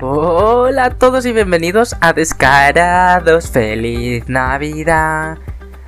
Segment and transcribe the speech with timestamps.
[0.00, 3.50] Hola a todos y bienvenidos a Descarados.
[3.50, 5.38] Feliz Navidad.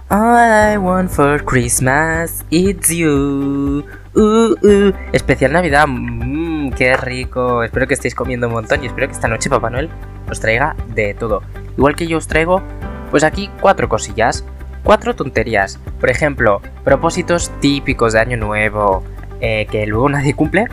[0.09, 3.85] All I want for Christmas it's you.
[4.15, 4.93] Uh, uh.
[5.13, 5.87] Especial Navidad.
[5.89, 7.63] Mmm, qué rico.
[7.63, 9.91] Espero que estéis comiendo un montón y espero que esta noche Papá Noel
[10.31, 11.43] os traiga de todo.
[11.77, 12.63] Igual que yo os traigo,
[13.11, 14.45] pues aquí cuatro cosillas.
[14.85, 15.81] Cuatro tonterías.
[15.99, 19.03] Por ejemplo, propósitos típicos de Año Nuevo.
[19.41, 20.67] eh, que luego nadie cumple.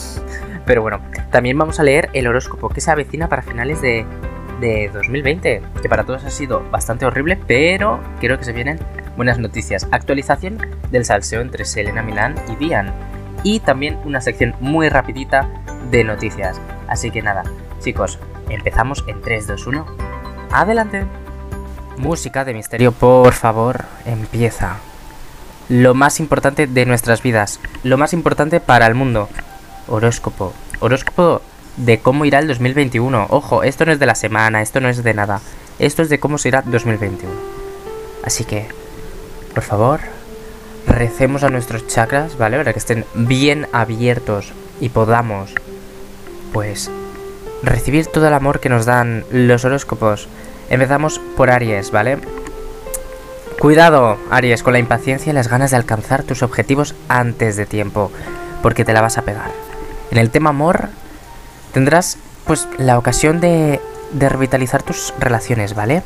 [0.66, 1.00] Pero bueno,
[1.36, 4.06] también vamos a leer el horóscopo que se avecina para finales de,
[4.58, 8.78] de 2020, que para todos ha sido bastante horrible, pero creo que se vienen
[9.18, 9.86] buenas noticias.
[9.90, 10.56] Actualización
[10.90, 12.90] del salseo entre Selena Milán y Dian.
[13.42, 15.46] Y también una sección muy rapidita
[15.90, 16.58] de noticias.
[16.88, 17.42] Así que nada,
[17.80, 18.18] chicos,
[18.48, 19.86] empezamos en 3, 2, 1.
[20.52, 21.04] Adelante.
[21.98, 24.78] Música de misterio, por favor, empieza.
[25.68, 29.28] Lo más importante de nuestras vidas, lo más importante para el mundo.
[29.86, 30.54] Horóscopo.
[30.80, 31.40] Horóscopo
[31.76, 33.26] de cómo irá el 2021.
[33.30, 35.40] Ojo, esto no es de la semana, esto no es de nada.
[35.78, 37.32] Esto es de cómo se irá 2021.
[38.24, 38.66] Así que,
[39.54, 40.00] por favor,
[40.86, 42.56] recemos a nuestros chakras, ¿vale?
[42.56, 45.54] Para que estén bien abiertos y podamos,
[46.52, 46.90] pues,
[47.62, 50.28] recibir todo el amor que nos dan los horóscopos.
[50.70, 52.18] Empezamos por Aries, ¿vale?
[53.58, 58.10] Cuidado, Aries, con la impaciencia y las ganas de alcanzar tus objetivos antes de tiempo,
[58.62, 59.65] porque te la vas a pegar.
[60.10, 60.88] En el tema amor,
[61.72, 63.80] tendrás pues la ocasión de,
[64.12, 66.02] de revitalizar tus relaciones, ¿vale?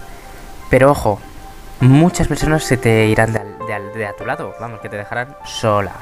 [0.70, 1.20] Pero ojo,
[1.80, 5.36] muchas personas se te irán de, de de a tu lado, vamos, que te dejarán
[5.44, 5.92] sola.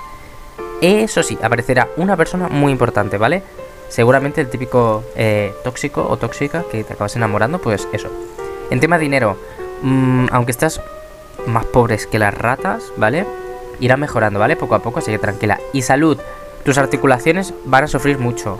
[0.80, 3.42] Eso sí, aparecerá una persona muy importante, ¿vale?
[3.88, 8.08] Seguramente el típico eh, tóxico o tóxica que te acabas enamorando, pues eso.
[8.70, 9.36] En tema dinero,
[9.82, 10.80] mm, aunque estás
[11.46, 13.26] más pobres que las ratas, ¿vale?
[13.80, 14.56] Irá mejorando, ¿vale?
[14.56, 15.58] Poco a poco, así que tranquila.
[15.72, 16.18] Y salud,
[16.68, 18.58] tus articulaciones van a sufrir mucho.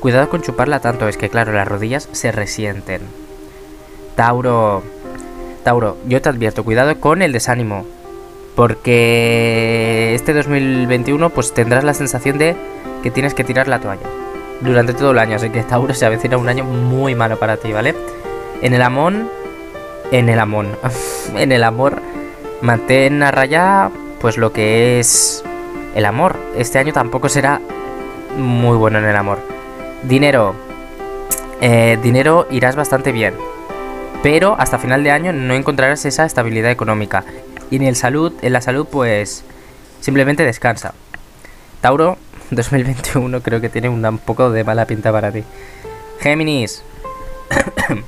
[0.00, 3.02] Cuidado con chuparla tanto, es que claro, las rodillas se resienten.
[4.16, 4.82] Tauro.
[5.62, 7.86] Tauro, yo te advierto, cuidado con el desánimo.
[8.56, 12.56] Porque este 2021 pues tendrás la sensación de
[13.04, 14.08] que tienes que tirar la toalla.
[14.60, 17.70] Durante todo el año, así que Tauro se avecina un año muy malo para ti,
[17.70, 17.94] ¿vale?
[18.60, 19.30] En el amón...
[20.10, 20.76] En el amón.
[21.36, 22.02] en el amor,
[22.60, 25.44] mantén a raya pues lo que es
[25.94, 26.36] el amor.
[26.56, 27.60] Este año tampoco será
[28.36, 29.38] muy bueno en el amor.
[30.02, 30.54] Dinero.
[31.60, 33.34] Eh, dinero irás bastante bien.
[34.22, 37.24] Pero hasta final de año no encontrarás esa estabilidad económica.
[37.70, 39.44] Y en el salud, en la salud, pues
[40.00, 40.94] simplemente descansa.
[41.80, 42.16] Tauro,
[42.50, 45.44] 2021 creo que tiene un poco de mala pinta para ti.
[46.20, 46.82] Géminis.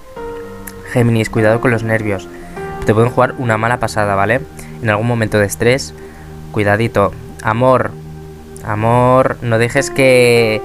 [0.92, 2.28] Géminis, cuidado con los nervios.
[2.84, 4.40] Te pueden jugar una mala pasada, ¿vale?
[4.80, 5.92] En algún momento de estrés,
[6.52, 7.12] cuidadito.
[7.46, 7.92] Amor,
[8.64, 10.60] amor, no dejes que,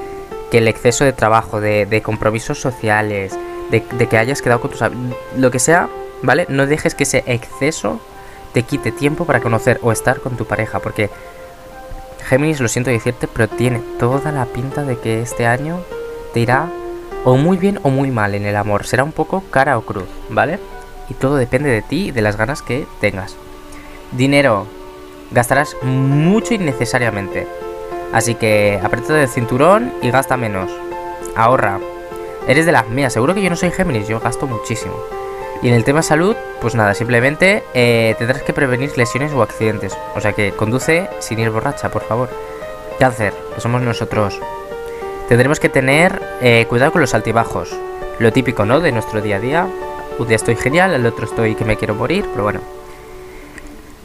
[0.50, 3.38] que el exceso de trabajo, de, de compromisos sociales,
[3.70, 4.82] de, que hayas quedado con tus...
[5.38, 5.90] Lo que sea,
[6.24, 6.48] ¿vale?
[6.50, 8.02] No dejes que ese exceso
[8.52, 11.12] te quite tiempo para conocer o estar con tu pareja, porque
[12.28, 15.82] Géminis, lo siento decirte, pero tiene toda la pinta de que este año
[16.34, 16.68] te irá
[17.26, 18.88] o muy bien o muy mal en el amor.
[18.88, 20.58] Será un poco cara o cruz, ¿vale?
[21.10, 23.36] Y todo depende de ti y de las ganas que tengas.
[24.14, 24.81] Dinero.
[25.32, 27.48] Gastarás mucho innecesariamente.
[28.12, 30.70] Así que aprieta del cinturón y gasta menos.
[31.36, 31.80] Ahorra.
[32.48, 33.14] Eres de las mías.
[33.14, 34.08] Seguro que yo no soy Géminis.
[34.08, 34.96] Yo gasto muchísimo.
[35.62, 39.96] Y en el tema salud, pues nada, simplemente eh, tendrás que prevenir lesiones o accidentes.
[40.16, 42.30] O sea que conduce sin ir borracha, por favor.
[43.00, 44.40] Cáncer, que somos nosotros.
[45.30, 47.74] Tendremos que tener eh, cuidado con los altibajos.
[48.20, 48.80] Lo típico, ¿no?
[48.80, 49.68] De nuestro día a día.
[50.20, 52.81] Un día estoy genial, el otro estoy que me quiero morir, pero bueno.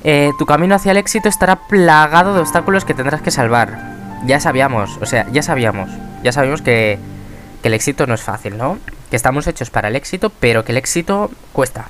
[0.08, 3.76] Eh, tu camino hacia el éxito estará plagado de obstáculos que tendrás que salvar.
[4.24, 5.90] Ya sabíamos, o sea, ya sabíamos.
[6.22, 7.00] Ya sabíamos que,
[7.60, 8.78] que el éxito no es fácil, ¿no?
[9.10, 11.88] Que estamos hechos para el éxito, pero que el éxito cuesta.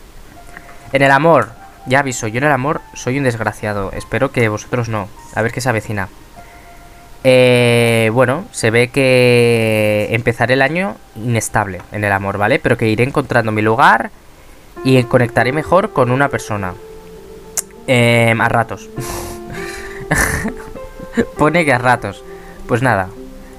[0.94, 1.50] En el amor,
[1.84, 3.92] ya aviso, yo en el amor soy un desgraciado.
[3.92, 5.10] Espero que vosotros no.
[5.34, 6.08] A ver qué se avecina.
[7.22, 12.60] Eh, bueno, se ve que empezaré el año inestable en el amor, ¿vale?
[12.60, 14.10] Pero que iré encontrando mi lugar
[14.84, 16.72] y conectaré mejor con una persona.
[17.86, 18.88] Em, a ratos.
[21.38, 22.24] Pone que a ratos.
[22.66, 23.08] Pues nada,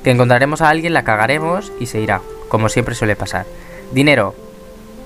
[0.03, 3.45] que encontraremos a alguien, la cagaremos y se irá, como siempre suele pasar.
[3.91, 4.35] Dinero.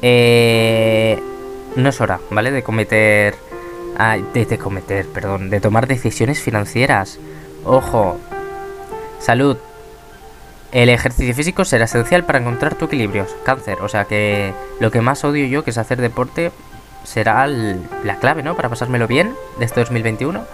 [0.01, 1.21] Eh,
[1.75, 2.51] no es hora, ¿vale?
[2.51, 3.35] De cometer...
[3.97, 7.19] ah, de, de cometer, perdón, de tomar decisiones financieras.
[7.63, 8.17] Ojo.
[9.19, 9.57] Salud.
[10.71, 13.27] El ejercicio físico será esencial para encontrar tu equilibrio.
[13.43, 16.51] Cáncer, o sea que lo que más odio yo, que es hacer deporte,
[17.03, 18.55] será la clave, ¿no?
[18.55, 20.45] Para pasármelo bien de este 2021.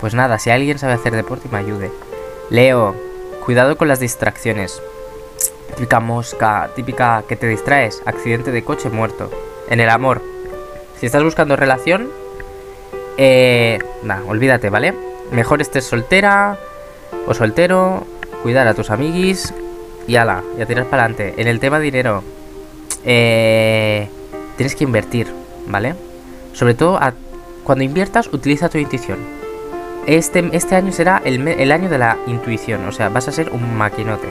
[0.00, 1.90] Pues nada, si alguien sabe hacer deporte, me ayude.
[2.50, 2.94] Leo,
[3.44, 4.82] cuidado con las distracciones.
[5.76, 9.30] Típica mosca, típica que te distraes, accidente de coche muerto.
[9.68, 10.22] En el amor,
[10.98, 12.10] si estás buscando relación,
[13.16, 14.94] eh, nah, olvídate, ¿vale?
[15.30, 16.58] Mejor estés soltera
[17.26, 18.06] o soltero,
[18.42, 19.54] cuidar a tus amiguis
[20.06, 21.34] y ala, ya tiras para adelante.
[21.38, 22.22] En el tema dinero,
[23.04, 24.08] eh,
[24.56, 25.94] tienes que invertir, ¿vale?
[26.52, 26.98] Sobre todo
[27.64, 29.18] cuando inviertas, utiliza tu intuición.
[30.06, 33.50] Este, este año será el, el año de la intuición, o sea, vas a ser
[33.50, 34.28] un maquinote.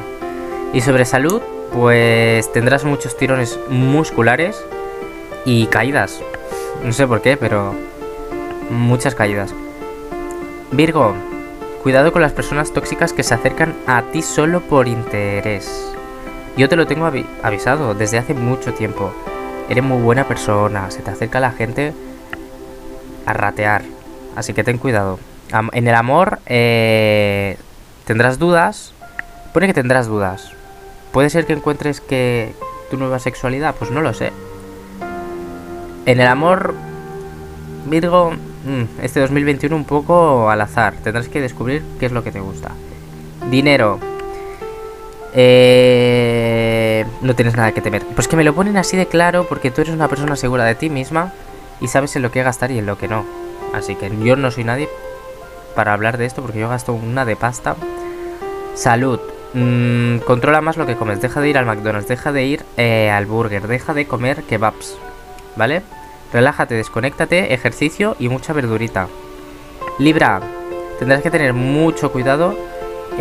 [0.73, 1.41] Y sobre salud,
[1.73, 4.61] pues tendrás muchos tirones musculares
[5.45, 6.21] y caídas.
[6.83, 7.73] No sé por qué, pero
[8.69, 9.53] muchas caídas.
[10.71, 11.13] Virgo,
[11.83, 15.93] cuidado con las personas tóxicas que se acercan a ti solo por interés.
[16.57, 17.09] Yo te lo tengo
[17.43, 19.13] avisado desde hace mucho tiempo.
[19.69, 21.93] Eres muy buena persona, se te acerca la gente
[23.25, 23.83] a ratear.
[24.35, 25.19] Así que ten cuidado.
[25.73, 27.57] en el amor eh,
[28.05, 28.93] tendrás dudas.
[29.53, 30.51] Pone que tendrás dudas.
[31.11, 32.53] Puede ser que encuentres que
[32.89, 34.31] tu nueva sexualidad, pues no lo sé.
[36.05, 36.73] En el amor,
[37.85, 40.93] Virgo, mm, este 2021 un poco al azar.
[41.03, 42.71] Tendrás que descubrir qué es lo que te gusta.
[43.49, 43.99] Dinero.
[45.33, 48.03] Eh, no tienes nada que temer.
[48.15, 50.75] Pues que me lo ponen así de claro porque tú eres una persona segura de
[50.75, 51.33] ti misma
[51.79, 53.25] y sabes en lo que gastar y en lo que no.
[53.73, 54.89] Así que yo no soy nadie
[55.75, 57.75] para hablar de esto porque yo gasto una de pasta.
[58.75, 59.19] Salud.
[59.53, 61.21] Mm, controla más lo que comes.
[61.21, 64.97] Deja de ir al McDonald's, deja de ir eh, al burger, deja de comer kebabs.
[65.55, 65.81] ¿Vale?
[66.31, 69.07] Relájate, desconéctate, ejercicio y mucha verdurita.
[69.99, 70.41] Libra,
[70.97, 72.55] tendrás que tener mucho cuidado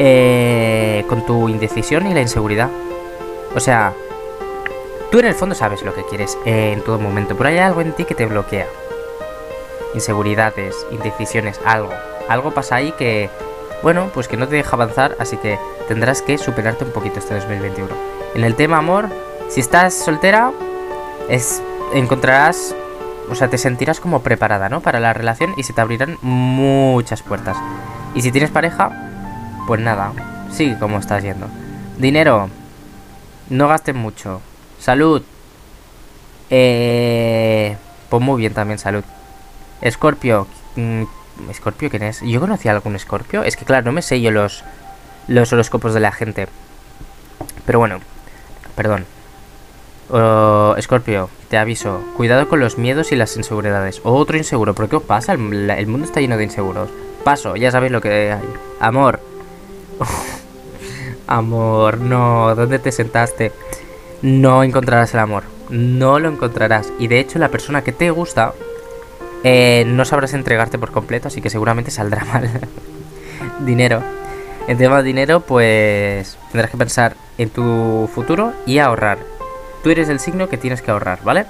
[0.02, 2.70] eh, con tu indecisión y la inseguridad.
[3.54, 3.92] O sea,
[5.10, 7.92] tú en el fondo sabes lo que quieres en todo momento, pero hay algo en
[7.92, 8.66] ti que te bloquea.
[9.92, 11.92] Inseguridades, indecisiones, algo.
[12.30, 13.28] Algo pasa ahí que,
[13.82, 17.34] bueno, pues que no te deja avanzar, así que tendrás que superarte un poquito este
[17.34, 17.90] 2021.
[18.36, 19.10] En el tema amor,
[19.50, 20.50] si estás soltera,
[21.28, 21.60] es
[21.92, 22.74] encontrarás,
[23.28, 24.80] o sea, te sentirás como preparada, ¿no?
[24.80, 27.58] Para la relación y se te abrirán muchas puertas.
[28.14, 29.09] Y si tienes pareja,
[29.66, 30.12] pues nada,
[30.50, 31.46] sigue como estás yendo.
[31.98, 32.48] Dinero,
[33.48, 34.40] no gastes mucho.
[34.78, 35.22] Salud,
[36.50, 37.76] eh,
[38.08, 39.04] pues muy bien también salud.
[39.80, 40.46] Escorpio,
[40.76, 41.04] mm,
[41.48, 42.20] ¿Escorpio quién es?
[42.20, 43.42] ¿Yo conocía algún Escorpio?
[43.44, 44.64] Es que claro, no me sé yo los,
[45.28, 46.48] los horoscopos de la gente.
[47.64, 48.00] Pero bueno,
[48.76, 49.06] perdón.
[50.76, 54.00] Escorpio, te aviso, cuidado con los miedos y las inseguridades.
[54.02, 55.34] Otro inseguro, ¿pero qué os pasa?
[55.34, 56.90] El mundo está lleno de inseguros.
[57.22, 58.40] Paso, ya sabéis lo que hay.
[58.80, 59.29] Amor.
[61.26, 63.52] amor, no, ¿dónde te sentaste?
[64.22, 65.44] No encontrarás el amor.
[65.70, 66.92] No lo encontrarás.
[66.98, 68.54] Y de hecho, la persona que te gusta
[69.44, 72.50] eh, no sabrás entregarte por completo, así que seguramente saldrá mal.
[73.60, 74.02] dinero.
[74.66, 79.18] En tema de dinero, pues tendrás que pensar en tu futuro y ahorrar.
[79.82, 81.46] Tú eres el signo que tienes que ahorrar, ¿vale?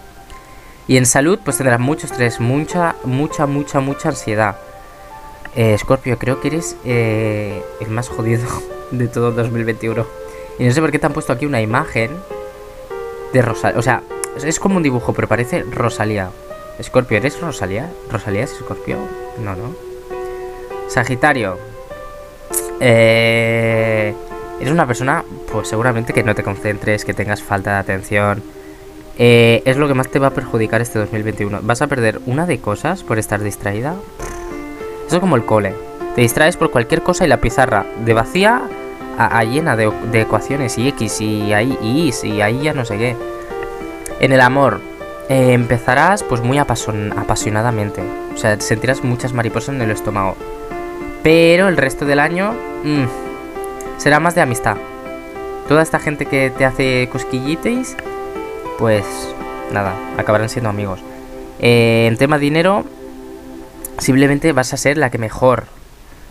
[0.86, 4.56] Y en salud, pues tendrás mucho estrés, mucha, mucha, mucha, mucha ansiedad.
[5.56, 8.46] Eh, Scorpio, creo que eres eh, el más jodido
[8.90, 10.06] de todo 2021.
[10.58, 12.10] Y no sé por qué te han puesto aquí una imagen
[13.32, 13.78] de Rosalía.
[13.78, 14.02] O sea,
[14.44, 16.30] es como un dibujo, pero parece Rosalía.
[16.82, 17.90] Scorpio, ¿eres Rosalía?
[18.10, 18.98] ¿Rosalía es Scorpio?
[19.38, 19.74] No, no.
[20.88, 21.58] Sagitario.
[22.80, 24.14] Eh,
[24.58, 28.42] eres una persona, pues seguramente que no te concentres, que tengas falta de atención.
[29.18, 31.60] Eh, es lo que más te va a perjudicar este 2021.
[31.62, 33.96] Vas a perder una de cosas por estar distraída.
[35.10, 35.74] Eso es como el cole.
[36.14, 38.62] Te distraes por cualquier cosa y la pizarra de vacía
[39.18, 43.16] a, llena de, ecuaciones y X y ahí y y ahí ya no sé qué.
[44.20, 44.80] En el amor,
[45.28, 48.02] eh, empezarás pues muy apasionadamente.
[48.32, 50.36] O sea, sentirás muchas mariposas en el estómago.
[51.24, 52.52] Pero el resto del año
[52.84, 54.76] mm, será más de amistad.
[55.66, 57.96] Toda esta gente que te hace cosquillites,
[58.78, 59.04] pues
[59.72, 61.00] nada, acabarán siendo amigos.
[61.58, 62.84] Eh, en tema dinero,
[64.00, 65.64] simplemente vas a ser la que mejor.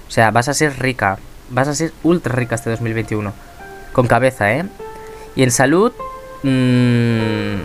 [0.08, 1.18] O sea, vas a ser rica.
[1.50, 3.32] Vas a ser ultra rica este 2021.
[3.94, 4.66] Con cabeza, ¿eh?
[5.36, 5.94] Y en salud...
[6.44, 7.60] Mmm,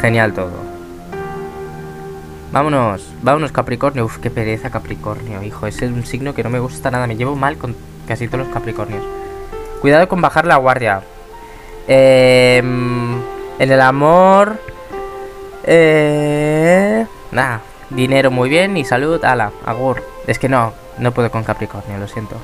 [0.00, 0.52] Genial todo.
[2.52, 4.04] Vámonos, vámonos Capricornio.
[4.04, 5.66] Uf, qué pereza Capricornio, hijo.
[5.66, 7.06] Ese es un signo que no me gusta nada.
[7.06, 7.74] Me llevo mal con
[8.06, 9.02] casi todos los Capricornios.
[9.80, 11.02] Cuidado con bajar la guardia.
[11.86, 13.14] Em,
[13.58, 14.58] en el amor...
[15.64, 17.60] Eh, nada,
[17.94, 20.02] dinero muy bien y salud, ala, agur.
[20.26, 22.36] Es que no, no puedo con Capricornio, lo siento.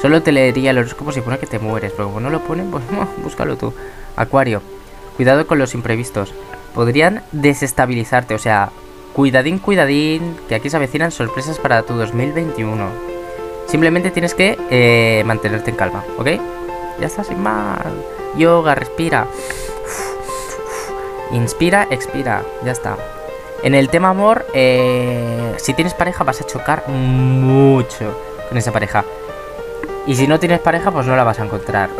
[0.00, 2.70] Solo te leería el horóscopo si pone que te mueres, pero como no lo ponen,
[2.70, 2.84] pues
[3.22, 3.74] búscalo tú.
[4.16, 4.62] Acuario.
[5.16, 6.32] Cuidado con los imprevistos.
[6.74, 8.70] Podrían desestabilizarte, o sea,
[9.12, 12.88] cuidadín, cuidadín, que aquí se avecinan sorpresas para tu 2021.
[13.66, 16.28] Simplemente tienes que eh, mantenerte en calma, ¿ok?
[17.00, 17.80] Ya está sin más.
[18.36, 19.26] Yoga, respira.
[21.32, 22.42] Inspira, expira.
[22.64, 22.96] Ya está.
[23.62, 28.16] En el tema amor, eh, si tienes pareja vas a chocar mucho
[28.48, 29.04] con esa pareja.
[30.06, 31.90] Y si no tienes pareja, pues no la vas a encontrar.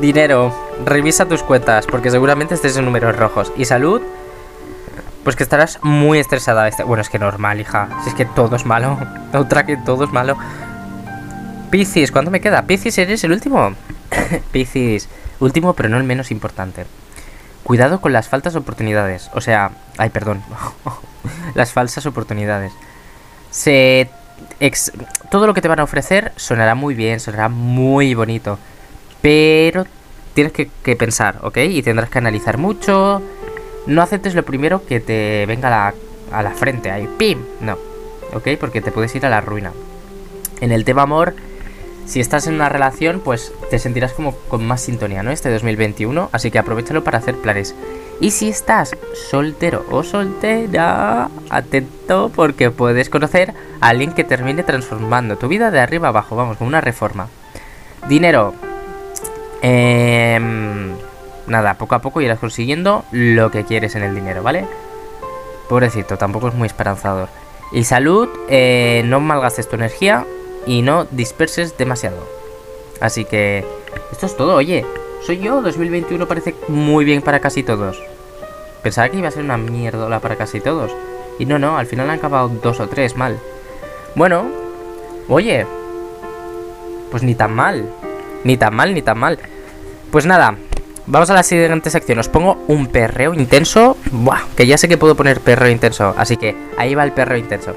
[0.00, 3.52] Dinero, revisa tus cuentas, porque seguramente estés en números rojos.
[3.56, 4.02] Y salud,
[5.24, 6.68] pues que estarás muy estresada.
[6.68, 7.88] Este, bueno, es que normal, hija.
[8.02, 8.98] Si es que todo es malo.
[9.32, 10.36] Otra que todo es malo.
[11.70, 12.66] Piscis, ¿cuánto me queda?
[12.66, 13.74] Piscis, ¿eres el último?
[14.52, 15.08] Piscis,
[15.40, 16.84] último pero no el menos importante.
[17.64, 19.30] Cuidado con las faltas oportunidades.
[19.34, 20.42] O sea, ay, perdón.
[21.54, 22.72] las falsas oportunidades.
[23.50, 24.10] Se
[25.30, 28.58] todo lo que te van a ofrecer sonará muy bien, sonará muy bonito.
[29.20, 29.86] Pero
[30.34, 31.58] tienes que, pensar, ¿ok?
[31.58, 33.22] Y tendrás que analizar mucho.
[33.86, 35.94] No aceptes lo primero que te venga a la,
[36.38, 37.38] a la frente, ahí, ¡pim!
[37.60, 37.76] No,
[38.32, 38.48] ¿ok?
[38.58, 39.72] Porque te puedes ir a la ruina.
[40.60, 41.34] En el tema amor,
[42.06, 45.30] si estás en una relación, pues te sentirás como con más sintonía, ¿no?
[45.30, 47.74] Este 2021, así que aprovechalo para hacer planes.
[48.20, 48.96] Y si estás
[49.30, 55.80] soltero o soltera, atento porque puedes conocer a alguien que termine transformando tu vida de
[55.80, 57.28] arriba abajo, vamos, con una reforma.
[58.08, 58.54] Dinero.
[59.60, 60.92] Em,
[61.46, 64.66] nada, poco a poco irás consiguiendo lo que quieres en el dinero, ¿vale?
[65.68, 67.28] Pobrecito, tampoco es muy esperanzador.
[67.72, 70.26] Y salud, eh, no malgastes tu energía
[70.66, 72.26] y no disperses demasiado.
[73.00, 73.64] Así que
[74.12, 74.84] esto es todo, oye.
[75.24, 78.02] Soy yo, 2021 parece muy bien para casi todos.
[78.82, 80.92] Pensaba que iba a ser una mierda para casi todos.
[81.38, 83.38] Y no, no, al final han acabado dos o tres mal.
[84.14, 84.46] Bueno,
[85.28, 85.66] oye.
[87.10, 87.88] Pues ni tan mal.
[88.44, 89.38] Ni tan mal, ni tan mal.
[90.10, 90.56] Pues nada,
[91.06, 92.18] vamos a la siguiente sección.
[92.18, 93.96] Os pongo un perreo intenso.
[94.10, 96.14] Buah, que ya sé que puedo poner perreo intenso.
[96.16, 97.76] Así que ahí va el perreo intenso.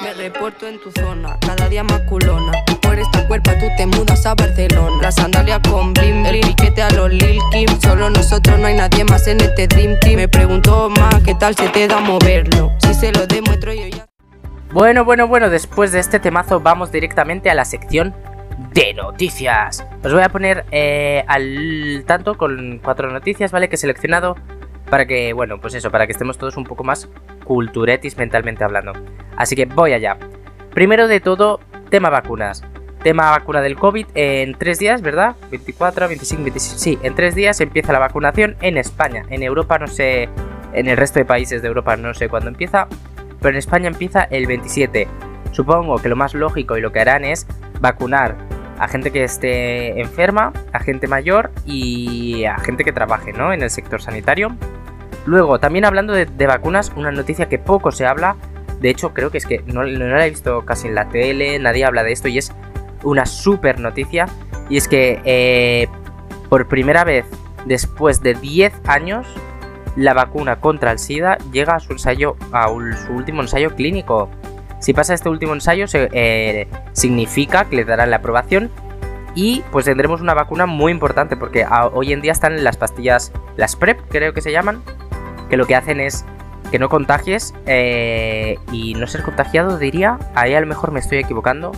[0.00, 2.52] Me reporto en tu zona, cada día más culona.
[2.80, 5.02] Por esta cuerpa tú te mudas a Barcelona.
[5.02, 7.66] La sandalia con blim, el piquete a los Lil Kim.
[7.80, 10.16] Solo nosotros no hay nadie más en este Dream Team.
[10.18, 12.70] Me pregunto más, ¿qué tal se te da moverlo?
[12.78, 14.06] Si se lo demuestro yo ya.
[14.72, 18.14] Bueno, bueno, bueno, después de este temazo vamos directamente a la sección
[18.72, 19.84] de noticias.
[20.04, 23.68] Os voy a poner eh, al tanto con cuatro noticias, ¿vale?
[23.68, 24.36] Que he seleccionado
[24.88, 27.08] para que, bueno, pues eso, para que estemos todos un poco más
[27.44, 28.92] culturetis mentalmente hablando.
[29.36, 30.16] Así que voy allá.
[30.74, 32.64] Primero de todo, tema vacunas.
[33.02, 35.34] Tema vacuna del COVID en tres días, ¿verdad?
[35.50, 36.80] 24, 25, 26.
[36.80, 39.24] Sí, en tres días empieza la vacunación en España.
[39.28, 40.28] En Europa no sé,
[40.72, 42.86] en el resto de países de Europa no sé cuándo empieza,
[43.40, 45.08] pero en España empieza el 27.
[45.50, 47.46] Supongo que lo más lógico y lo que harán es
[47.80, 48.36] vacunar
[48.78, 53.52] a gente que esté enferma, a gente mayor y a gente que trabaje ¿no?
[53.52, 54.56] en el sector sanitario
[55.24, 58.36] Luego, también hablando de, vacunas, una noticia que poco se habla,
[58.80, 61.84] de hecho creo que es que no, la he visto casi en la tele, nadie
[61.84, 62.52] habla de esto y es
[63.04, 64.26] una super noticia,
[64.68, 65.88] y es que eh,
[66.48, 67.24] por primera vez
[67.66, 69.26] después de 10 años,
[69.96, 74.30] la vacuna contra el SIDA llega a su ensayo, a su último ensayo clínico.
[74.80, 78.70] Si pasa este último ensayo, eh, significa que le darán la aprobación
[79.34, 83.76] y pues tendremos una vacuna muy importante porque hoy en día están las pastillas, las
[83.76, 84.82] PrEP creo que se llaman,
[85.52, 86.24] que lo que hacen es
[86.70, 91.18] que no contagies eh, y no ser contagiado, diría, ahí a lo mejor me estoy
[91.18, 91.72] equivocando,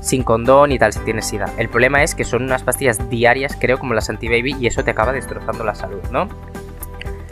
[0.00, 1.46] sin condón y tal si tienes sida.
[1.56, 4.90] El problema es que son unas pastillas diarias, creo, como las anti-baby, y eso te
[4.90, 6.28] acaba destrozando la salud, ¿no?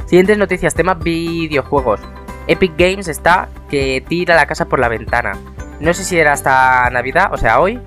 [0.07, 2.01] Siguientes noticias, tema videojuegos.
[2.47, 5.33] Epic Games está que tira la casa por la ventana.
[5.81, 7.81] No sé si era hasta Navidad, o sea, hoy,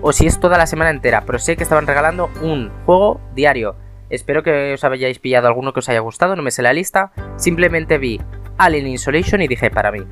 [0.00, 3.74] o si es toda la semana entera, pero sé que estaban regalando un juego diario.
[4.10, 7.12] Espero que os hayáis pillado alguno que os haya gustado, no me sé la lista.
[7.36, 8.20] Simplemente vi
[8.56, 10.04] Alien Isolation y dije para mí.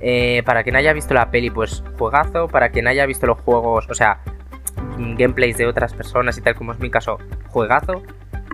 [0.00, 2.48] Eh, para quien haya visto la peli, pues juegazo.
[2.48, 4.20] Para quien haya visto los juegos, o sea,
[4.98, 7.18] gameplays de otras personas y tal como es mi caso,
[7.48, 8.02] juegazo.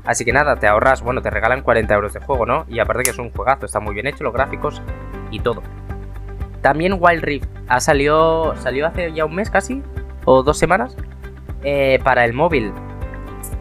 [0.05, 2.65] Así que nada, te ahorras, bueno, te regalan 40 euros de juego, ¿no?
[2.69, 4.81] Y aparte que es un juegazo, está muy bien hecho, los gráficos
[5.31, 5.63] y todo.
[6.63, 9.83] También Wild Rift ha salido, salió hace ya un mes casi,
[10.25, 10.97] o dos semanas,
[11.63, 12.73] eh, para el móvil.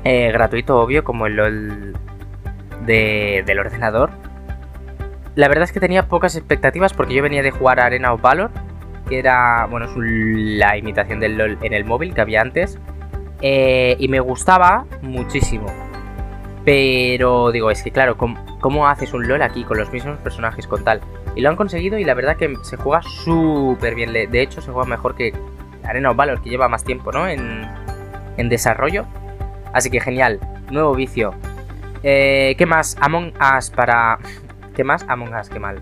[0.03, 1.97] Eh, gratuito, obvio, como el LOL
[2.85, 4.11] del ordenador.
[5.35, 8.49] La verdad es que tenía pocas expectativas porque yo venía de jugar Arena of Valor,
[9.07, 12.79] que era, bueno, es la imitación del LOL en el móvil que había antes.
[13.41, 15.67] Eh, y me gustaba muchísimo.
[16.65, 20.83] Pero digo, es que claro, ¿cómo, haces un LOL aquí con los mismos personajes con
[20.83, 21.01] tal?
[21.35, 24.11] Y lo han conseguido y la verdad que se juega súper bien.
[24.11, 25.33] De hecho, se juega mejor que
[25.83, 27.27] Arena of Valor, que lleva más tiempo, ¿no?
[27.27, 27.65] En,
[28.37, 29.05] en desarrollo.
[29.73, 30.39] Así que genial,
[30.71, 31.33] nuevo vicio.
[32.03, 32.97] Eh, ¿Qué más?
[33.01, 34.19] Among Us para...
[34.75, 35.05] ¿Qué más?
[35.07, 35.81] Among Us, qué mal.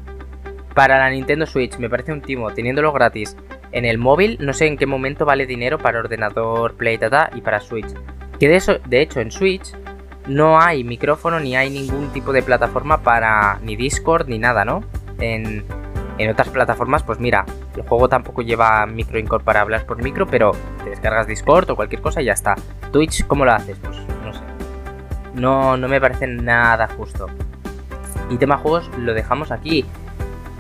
[0.74, 3.36] Para la Nintendo Switch, me parece un timo, teniéndolo gratis.
[3.72, 7.42] en el móvil, no sé en qué momento vale dinero para ordenador, Play, tata, y
[7.42, 7.88] para Switch.
[8.40, 9.74] Que de, eso, de hecho en Switch
[10.28, 14.84] no hay micrófono ni hay ningún tipo de plataforma para ni Discord ni nada, ¿no?
[15.20, 15.64] En,
[16.18, 17.46] en otras plataformas, pues mira,
[17.76, 20.52] el juego tampoco lleva micro incorporables por micro, pero
[20.84, 22.56] te descargas Discord o cualquier cosa y ya está.
[22.92, 23.78] Twitch, ¿cómo lo haces?
[23.80, 24.42] Pues no sé.
[25.36, 27.28] No, no me parece nada justo.
[28.30, 29.86] Y tema juegos lo dejamos aquí.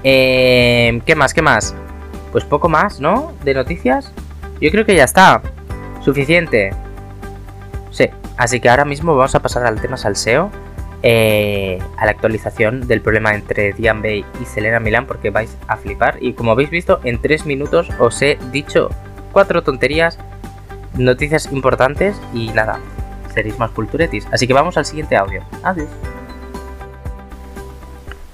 [0.03, 1.33] Eh, ¿Qué más?
[1.33, 1.75] ¿Qué más?
[2.31, 3.33] Pues poco más, ¿no?
[3.43, 4.13] De noticias.
[4.61, 5.41] Yo creo que ya está.
[6.01, 6.71] Suficiente.
[7.91, 8.09] Sí.
[8.37, 10.51] Así que ahora mismo vamos a pasar al tema salseo.
[11.03, 15.77] Eh, a la actualización del problema entre Diane Bay y Selena Milán porque vais a
[15.77, 16.17] flipar.
[16.21, 18.89] Y como habéis visto, en 3 minutos os he dicho
[19.31, 20.17] cuatro tonterías,
[20.95, 22.79] noticias importantes y nada,
[23.33, 24.27] seréis más culturetis.
[24.31, 25.43] Así que vamos al siguiente audio.
[25.63, 25.89] Adiós.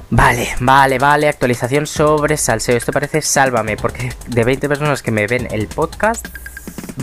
[0.10, 2.78] Vale, vale, vale, actualización sobre salseo.
[2.78, 6.28] Esto parece sálvame, porque de 20 personas que me ven el podcast,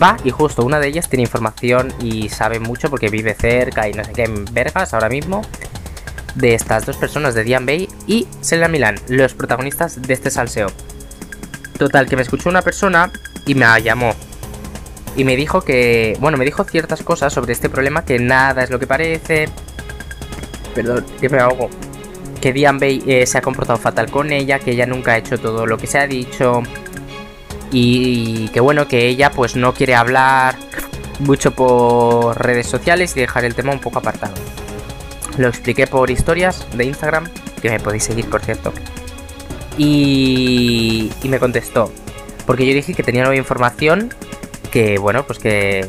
[0.00, 3.92] va y justo una de ellas tiene información y sabe mucho porque vive cerca y
[3.92, 5.42] no sé qué en Vergas ahora mismo.
[6.34, 10.68] De estas dos personas, de Diane Bay y Selena Milan, los protagonistas de este salseo.
[11.76, 13.10] Total, que me escuchó una persona
[13.46, 14.14] y me llamó.
[15.16, 18.70] Y me dijo que, bueno, me dijo ciertas cosas sobre este problema que nada es
[18.70, 19.48] lo que parece.
[20.72, 21.68] Perdón, que me ahogo
[22.40, 25.38] que Diane Bay eh, se ha comportado fatal con ella, que ella nunca ha hecho
[25.38, 26.62] todo lo que se ha dicho
[27.72, 30.56] y, que bueno, que ella pues no quiere hablar
[31.20, 34.34] mucho por redes sociales y dejar el tema un poco apartado.
[35.38, 37.28] Lo expliqué por historias de Instagram,
[37.62, 38.72] que me podéis seguir por cierto.
[39.78, 41.92] Y, y me contestó,
[42.46, 44.12] porque yo dije que tenía nueva información,
[44.70, 45.88] que bueno, pues que,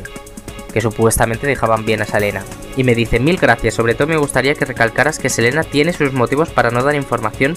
[0.72, 2.42] que supuestamente dejaban bien a Selena.
[2.76, 6.12] Y me dice, mil gracias, sobre todo me gustaría que recalcaras que Selena tiene sus
[6.12, 7.56] motivos para no dar información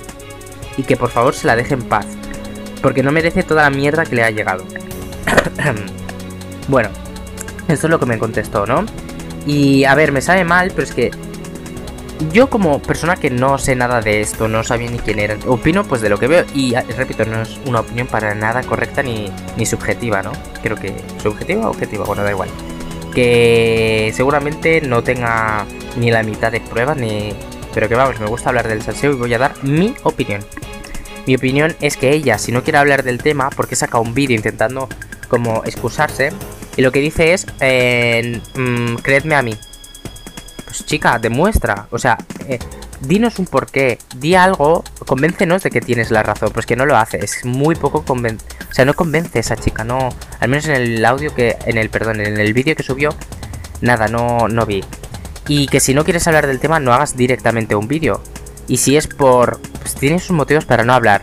[0.77, 2.05] y que por favor se la deje en paz,
[2.81, 4.63] porque no merece toda la mierda que le ha llegado.
[6.67, 6.89] bueno,
[7.67, 8.85] esto es lo que me contestó, ¿no?
[9.45, 11.11] Y a ver, me sabe mal, pero es que
[12.31, 15.83] yo como persona que no sé nada de esto, no sabía ni quién era, opino
[15.83, 19.29] pues de lo que veo y repito, no es una opinión para nada correcta ni,
[19.57, 20.31] ni subjetiva, ¿no?
[20.63, 22.49] Creo que subjetiva o objetiva, bueno, da igual
[23.15, 25.65] que seguramente no tenga
[25.97, 27.33] ni la mitad de pruebas ni...
[27.73, 30.41] Pero que vamos, me gusta hablar del salseo y voy a dar mi opinión.
[31.27, 34.35] Mi opinión es que ella, si no quiere hablar del tema, porque saca un vídeo
[34.35, 34.87] intentando
[35.27, 36.31] como excusarse,
[36.77, 39.55] y lo que dice es, eh, mm, creedme a mí.
[40.65, 41.87] Pues chica, demuestra.
[41.91, 42.59] O sea, eh,
[43.01, 46.97] dinos un porqué, di algo, convéncenos de que tienes la razón, pues que no lo
[46.97, 50.09] hace, es muy poco convence, o sea, no convence a esa chica, no,
[50.39, 53.15] al menos en el audio que, en el, perdón, en el vídeo que subió,
[53.81, 54.83] nada, no, no vi.
[55.47, 58.21] Y que si no quieres hablar del tema, no hagas directamente un vídeo.
[58.67, 61.21] Y si es por, pues tienes sus motivos para no hablar.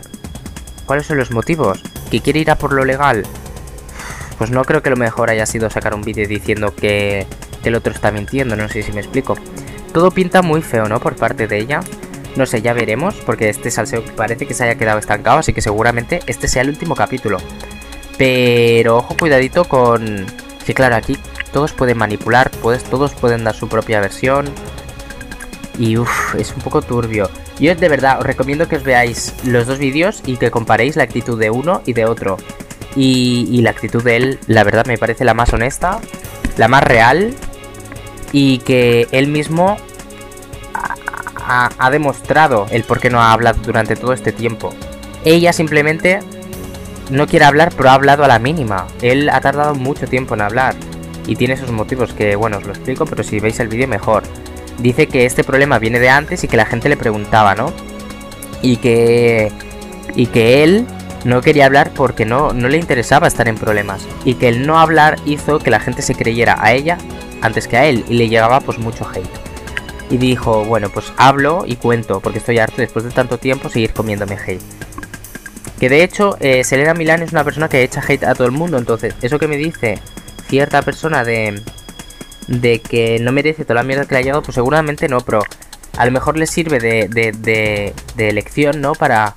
[0.85, 1.83] ¿Cuáles son los motivos?
[2.09, 3.23] ¿Que quiere ir a por lo legal?
[4.37, 7.27] Pues no creo que lo mejor haya sido sacar un vídeo diciendo que,
[7.61, 9.35] que el otro está mintiendo, no sé si me explico.
[9.91, 11.01] Todo pinta muy feo, ¿no?
[11.01, 11.81] Por parte de ella.
[12.37, 15.61] No sé, ya veremos, porque este salseo parece que se haya quedado estancado, así que
[15.61, 17.39] seguramente este sea el último capítulo.
[18.17, 20.25] Pero ojo, cuidadito con...
[20.65, 21.17] Que claro, aquí
[21.51, 24.45] todos pueden manipular, pues, todos pueden dar su propia versión.
[25.77, 27.29] Y uff, es un poco turbio.
[27.59, 31.03] Yo de verdad os recomiendo que os veáis los dos vídeos y que comparéis la
[31.03, 32.37] actitud de uno y de otro.
[32.95, 35.99] Y, la actitud de él, la verdad, me parece la más honesta,
[36.57, 37.33] la más real
[38.31, 39.77] y que él mismo
[41.45, 44.73] ha, demostrado el por qué no ha hablado durante todo este tiempo.
[45.25, 46.19] Ella simplemente
[47.09, 48.87] no quiere hablar, pero ha hablado a la mínima.
[49.01, 50.75] Él ha tardado mucho tiempo en hablar
[51.27, 54.23] y tiene sus motivos que, bueno, os lo explico, pero si veis el vídeo mejor.
[54.79, 57.71] Dice que este problema viene de antes y que la gente le preguntaba, ¿no?
[58.61, 59.51] Y que
[60.15, 60.85] y que él
[61.25, 64.79] no quería hablar porque no, no le interesaba estar en problemas y que el no
[64.79, 66.97] hablar hizo que la gente se creyera a ella
[67.41, 69.29] antes que a él y le llegaba pues mucho hate.
[70.09, 73.93] Y dijo, bueno, pues hablo y cuento porque estoy harto después de tanto tiempo seguir
[73.93, 74.61] comiéndome hate.
[75.79, 78.53] Que de hecho, eh, Selena Milán es una persona que echa hate a todo el
[78.53, 79.99] mundo, entonces eso que me dice
[80.47, 81.61] cierta persona de,
[82.47, 85.41] de que no merece toda la mierda que le ha llegado, pues seguramente no, pero
[85.97, 88.93] a lo mejor le sirve de, de, de, elección, ¿no?
[88.93, 89.33] Para,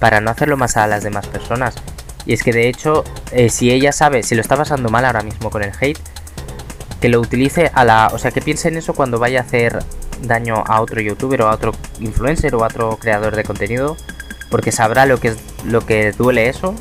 [0.00, 1.74] para no hacerlo más a las demás personas.
[2.26, 5.22] Y es que de hecho, eh, si ella sabe, si lo está pasando mal ahora
[5.22, 5.98] mismo con el hate,
[7.00, 8.10] que lo utilice a la...
[8.12, 9.78] O sea, que piense en eso cuando vaya a hacer
[10.22, 13.96] daño a otro youtuber o a otro influencer o a otro creador de contenido.
[14.50, 16.74] Porque sabrá lo que, es, lo que duele eso.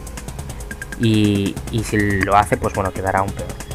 [1.00, 3.67] Y, y si lo hace, pues bueno, quedará aún peor.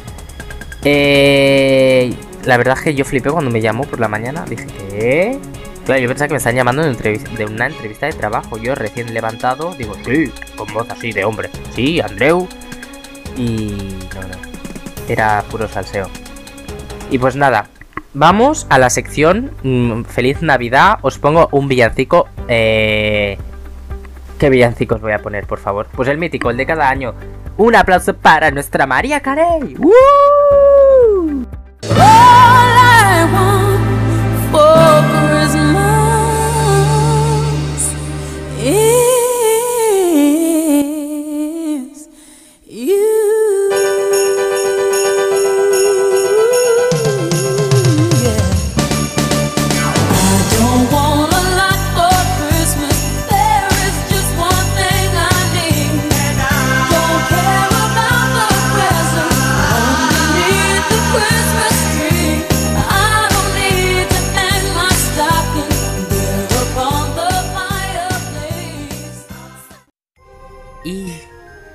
[0.85, 2.13] Eh,
[2.45, 4.45] la verdad es que yo flipé cuando me llamó por la mañana.
[4.47, 5.39] Dije, ¿qué?
[5.85, 8.57] Claro, yo pensaba que me están llamando de, una entrevista de trabajo.
[8.57, 11.49] Yo recién levantado, digo, sí, con voz así de hombre.
[11.73, 12.47] Sí, Andreu.
[13.37, 14.35] Y no, no.
[15.07, 16.07] Era puro salseo.
[17.11, 17.67] Y pues nada,
[18.13, 20.99] vamos a la sección mm, Feliz Navidad.
[21.01, 22.27] Os pongo un villancico.
[22.47, 23.37] Eh...
[24.39, 25.87] ¿Qué villancicos voy a poner, por favor?
[25.95, 27.13] Pues el mítico, el de cada año.
[27.55, 29.75] Un aplauso para nuestra María Carey.
[29.77, 29.91] ¡Woo!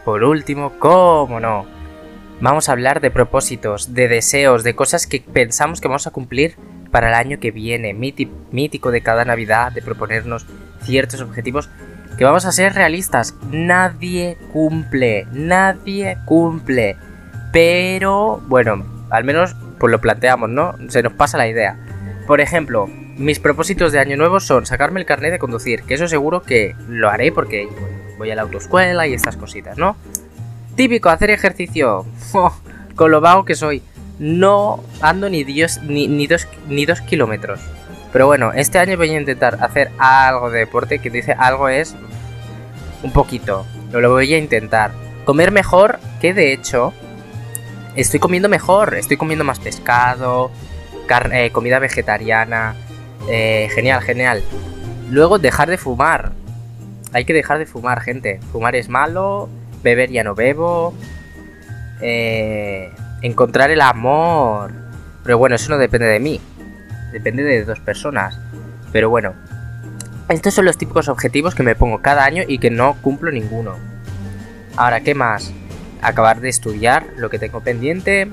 [0.04, 1.66] Por último, ¿cómo no?
[2.40, 6.56] Vamos a hablar de propósitos, de deseos, de cosas que pensamos que vamos a cumplir
[6.90, 10.46] para el año que viene, mítico de cada Navidad, de proponernos
[10.82, 11.68] ciertos objetivos
[12.16, 13.34] que vamos a ser realistas.
[13.50, 16.96] Nadie cumple, nadie cumple.
[17.52, 20.74] Pero, bueno, al menos pues lo planteamos, ¿no?
[20.88, 21.76] Se nos pasa la idea.
[22.26, 26.08] Por ejemplo, mis propósitos de año nuevo son sacarme el carnet de conducir, que eso
[26.08, 27.68] seguro que lo haré porque
[28.18, 29.96] voy a la autoescuela y estas cositas, ¿no?
[30.76, 32.04] Típico, hacer ejercicio.
[32.98, 33.82] con lo vago que soy.
[34.18, 37.60] No ando ni, Dios, ni, dos, ni dos kilómetros.
[38.12, 41.94] Pero bueno, este año voy a intentar hacer algo de deporte, que dice algo es
[43.02, 43.64] un poquito.
[43.92, 44.90] Lo voy a intentar.
[45.24, 46.92] Comer mejor, que de hecho
[47.94, 48.96] estoy comiendo mejor.
[48.96, 50.50] Estoy comiendo más pescado,
[51.32, 52.74] eh, comida vegetariana.
[53.30, 54.42] Eh, genial, genial.
[55.10, 56.32] Luego dejar de fumar.
[57.12, 58.40] Hay que dejar de fumar, gente.
[58.52, 59.48] Fumar es malo,
[59.82, 60.94] beber ya no bebo.
[62.00, 62.90] Eh,
[63.22, 64.72] encontrar el amor.
[65.24, 66.40] Pero bueno, eso no depende de mí.
[67.12, 68.38] Depende de dos personas.
[68.92, 69.34] Pero bueno,
[70.28, 73.76] estos son los típicos objetivos que me pongo cada año y que no cumplo ninguno.
[74.76, 75.52] Ahora, ¿qué más?
[76.02, 78.28] Acabar de estudiar lo que tengo pendiente.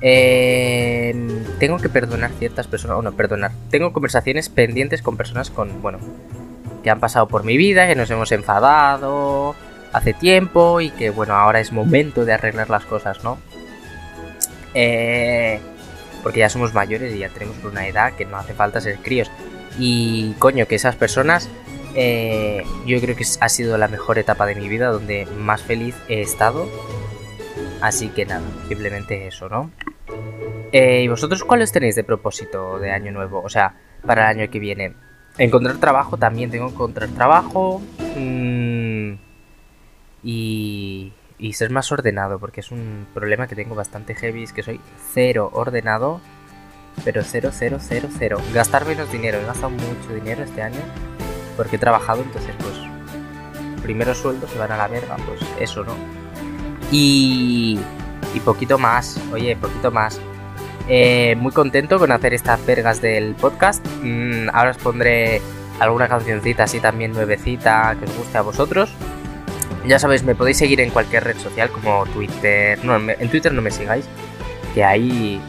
[0.00, 1.14] Eh,
[1.58, 2.98] tengo que perdonar ciertas personas.
[2.98, 3.52] O no, perdonar.
[3.70, 5.98] Tengo conversaciones pendientes con personas con, bueno,
[6.84, 9.56] que han pasado por mi vida, que nos hemos enfadado
[9.92, 13.38] hace tiempo y que bueno, ahora es momento de arreglar las cosas, ¿no?
[14.74, 15.60] Eh,
[16.22, 19.30] porque ya somos mayores y ya tenemos una edad que no hace falta ser críos.
[19.78, 21.48] Y coño, que esas personas,
[21.94, 25.94] eh, yo creo que ha sido la mejor etapa de mi vida donde más feliz
[26.08, 26.68] he estado.
[27.80, 29.70] Así que nada, simplemente eso, ¿no?
[30.72, 33.42] Eh, ¿Y vosotros cuáles tenéis de propósito de año nuevo?
[33.42, 34.94] O sea, para el año que viene.
[35.38, 37.82] Encontrar trabajo también tengo que encontrar trabajo.
[38.16, 39.14] Mm,
[40.22, 44.62] y, y ser más ordenado, porque es un problema que tengo bastante heavy, es que
[44.62, 44.80] soy
[45.12, 46.20] cero ordenado,
[47.04, 48.38] pero cero, cero, cero, cero.
[48.52, 50.80] Gastar menos dinero, he gastado mucho dinero este año,
[51.56, 52.74] porque he trabajado, entonces pues
[53.82, 55.94] primeros sueldos se van a la verga, pues eso, ¿no?
[56.90, 57.78] Y,
[58.32, 60.20] y poquito más, oye, poquito más.
[60.88, 63.84] Eh, muy contento con hacer estas vergas del podcast.
[64.02, 65.40] Mm, ahora os pondré
[65.80, 68.92] alguna cancioncita así también nuevecita que os guste a vosotros.
[69.86, 72.82] Ya sabéis, me podéis seguir en cualquier red social como Twitter.
[72.84, 74.06] No, en Twitter no me sigáis,
[74.74, 75.40] que ahí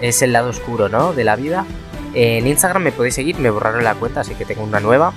[0.00, 1.12] es el lado oscuro, ¿no?
[1.12, 1.64] De la vida.
[2.14, 5.12] En Instagram me podéis seguir, me borraron la cuenta, así que tengo una nueva.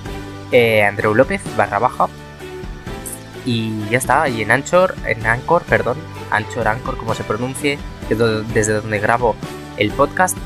[0.52, 2.08] Eh, López barra baja.
[3.44, 4.28] Y ya está.
[4.28, 5.98] Y en Anchor, en Anchor, perdón,
[6.30, 9.36] Anchor, Anchor, como se pronuncie, desde donde grabo
[9.76, 10.36] el podcast.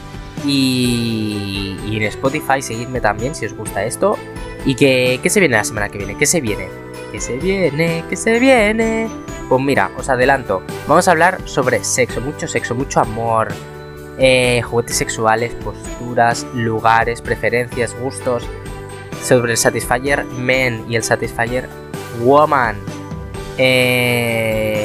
[0.47, 4.17] Y, en Spotify seguidme también si os gusta esto.
[4.65, 6.17] ¿Y que, qué se viene la semana que viene?
[6.17, 6.69] ¿Qué se viene?
[7.13, 8.05] ¿Qué se viene?
[8.09, 9.09] ¿Qué se viene?
[9.49, 10.63] Pues mira, os adelanto.
[10.87, 13.49] Vamos a hablar sobre sexo, mucho sexo, mucho amor.
[14.19, 18.47] Eh, juguetes sexuales, posturas, lugares, preferencias, gustos.
[19.23, 21.69] Sobre el Satisfyer Men y el Satisfyer
[22.23, 22.77] Woman.
[23.59, 24.80] Eh,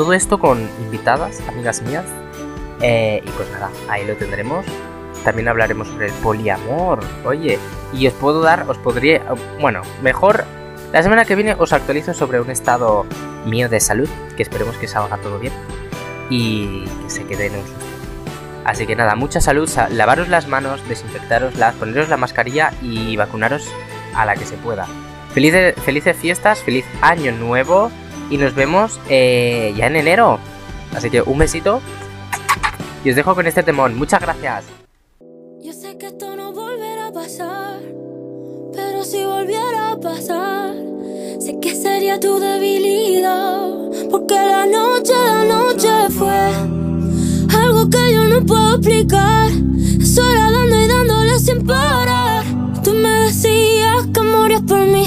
[0.00, 2.06] todo esto con invitadas, amigas mías.
[2.80, 4.64] Eh, y pues nada, ahí lo tendremos.
[5.24, 7.00] También hablaremos sobre el poliamor.
[7.26, 7.58] Oye,
[7.92, 9.22] y os puedo dar, os podría.
[9.60, 10.46] Bueno, mejor
[10.90, 13.04] la semana que viene os actualizo sobre un estado
[13.44, 14.08] mío de salud,
[14.38, 15.52] que esperemos que salga todo bien
[16.30, 17.64] y que se quede en un
[18.64, 23.68] Así que nada, mucha salud, lavaros las manos, desinfectaroslas, poneros la mascarilla y vacunaros
[24.14, 24.86] a la que se pueda.
[25.34, 27.90] Felices, felices fiestas, feliz año nuevo
[28.30, 30.38] y nos vemos eh, ya en enero.
[30.94, 31.80] Así que un besito
[33.04, 33.96] y os dejo con este temón.
[33.96, 34.64] Muchas gracias.
[35.62, 36.50] Yo sé que esto no
[39.10, 40.74] si volviera a pasar.
[41.40, 43.68] Sé que sería tu debilidad,
[44.10, 46.52] porque la noche de noche fue
[47.58, 49.50] algo que yo no puedo explicar.
[50.04, 52.44] Sola dando y dándole sin parar.
[52.84, 55.06] Tú me decías que morías por mí.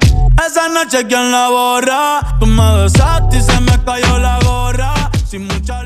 [0.45, 2.37] esa noche quién la borra.
[2.39, 4.93] Tú me besaste y se me cayó la gorra.
[5.27, 5.83] Sin mucha